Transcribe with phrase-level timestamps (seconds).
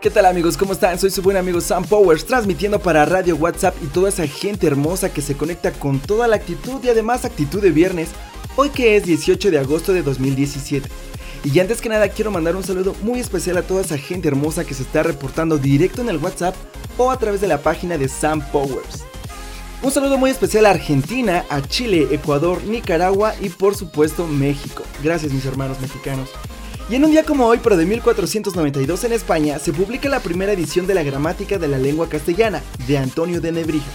[0.00, 0.56] ¿Qué tal amigos?
[0.56, 0.98] ¿Cómo están?
[0.98, 5.12] Soy su buen amigo Sam Powers, transmitiendo para Radio WhatsApp y toda esa gente hermosa
[5.12, 8.08] que se conecta con toda la actitud y además actitud de viernes,
[8.56, 10.88] hoy que es 18 de agosto de 2017.
[11.44, 14.64] Y antes que nada quiero mandar un saludo muy especial a toda esa gente hermosa
[14.64, 16.54] que se está reportando directo en el WhatsApp
[16.96, 19.04] o a través de la página de Sam Powers.
[19.82, 24.82] Un saludo muy especial a Argentina, a Chile, Ecuador, Nicaragua y por supuesto México.
[25.02, 26.28] Gracias mis hermanos mexicanos.
[26.90, 30.52] Y en un día como hoy, pero de 1492 en España, se publica la primera
[30.52, 33.90] edición de la Gramática de la Lengua Castellana, de Antonio de Nebrija.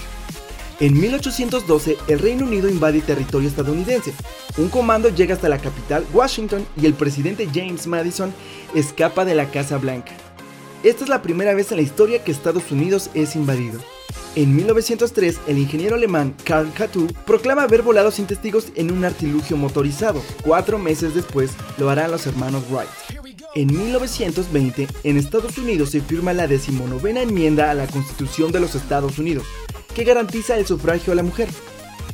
[0.80, 4.12] En 1812, el Reino Unido invade territorio estadounidense.
[4.58, 8.34] Un comando llega hasta la capital, Washington, y el presidente James Madison
[8.74, 10.13] escapa de la Casa Blanca.
[10.84, 13.80] Esta es la primera vez en la historia que Estados Unidos es invadido.
[14.36, 19.55] En 1903, el ingeniero alemán Karl Kattu proclama haber volado sin testigos en un artilugio
[19.55, 20.22] motorizado.
[20.44, 22.90] Cuatro meses después, lo harán los hermanos Wright.
[23.55, 28.76] En 1920, en Estados Unidos se firma la decimonovena enmienda a la Constitución de los
[28.76, 29.46] Estados Unidos,
[29.96, 31.48] que garantiza el sufragio a la mujer.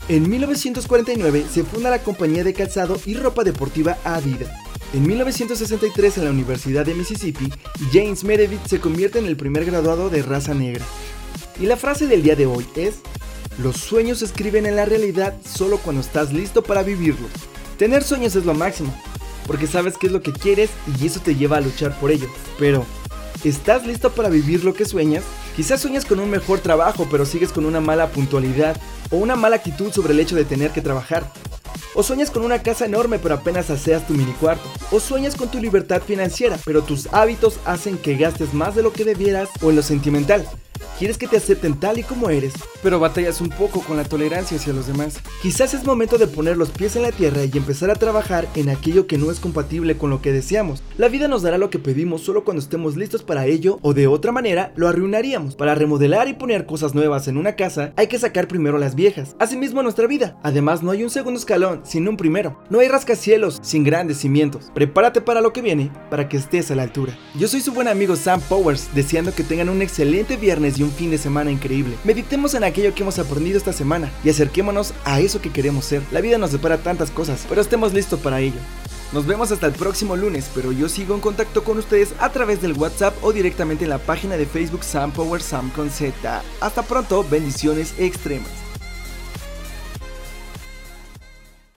[0.07, 4.51] En 1949 se funda la compañía de calzado y ropa deportiva Adidas.
[4.93, 7.51] En 1963 en la Universidad de Mississippi,
[7.91, 10.85] James Meredith se convierte en el primer graduado de raza negra.
[11.59, 12.95] Y la frase del día de hoy es,
[13.61, 17.29] los sueños se escriben en la realidad solo cuando estás listo para vivirlos.
[17.77, 18.93] Tener sueños es lo máximo,
[19.45, 22.27] porque sabes qué es lo que quieres y eso te lleva a luchar por ello.
[22.57, 22.85] Pero,
[23.43, 25.23] ¿estás listo para vivir lo que sueñas?
[25.55, 28.79] Quizás sueñas con un mejor trabajo, pero sigues con una mala puntualidad
[29.09, 31.31] o una mala actitud sobre el hecho de tener que trabajar.
[31.93, 34.63] O sueñas con una casa enorme pero apenas aseas tu mini cuarto.
[34.91, 38.93] O sueñas con tu libertad financiera, pero tus hábitos hacen que gastes más de lo
[38.93, 40.47] que debieras o en lo sentimental.
[41.01, 44.57] Quieres que te acepten tal y como eres, pero batallas un poco con la tolerancia
[44.57, 45.19] hacia los demás.
[45.41, 48.69] Quizás es momento de poner los pies en la tierra y empezar a trabajar en
[48.69, 50.83] aquello que no es compatible con lo que deseamos.
[50.99, 54.05] La vida nos dará lo que pedimos solo cuando estemos listos para ello o de
[54.05, 55.55] otra manera lo arruinaríamos.
[55.55, 59.35] Para remodelar y poner cosas nuevas en una casa hay que sacar primero las viejas.
[59.39, 60.37] Asimismo nuestra vida.
[60.43, 62.59] Además no hay un segundo escalón sin un primero.
[62.69, 64.69] No hay rascacielos sin grandes cimientos.
[64.75, 67.17] Prepárate para lo que viene para que estés a la altura.
[67.39, 70.90] Yo soy su buen amigo Sam Powers, deseando que tengan un excelente viernes y un
[70.91, 71.97] fin de semana increíble.
[72.03, 76.01] Meditemos en aquello que hemos aprendido esta semana y acerquémonos a eso que queremos ser.
[76.11, 78.59] La vida nos depara tantas cosas, pero estemos listos para ello.
[79.11, 82.61] Nos vemos hasta el próximo lunes, pero yo sigo en contacto con ustedes a través
[82.61, 86.41] del WhatsApp o directamente en la página de Facebook Sam Power Sam con Z.
[86.61, 88.70] Hasta pronto, bendiciones extremas.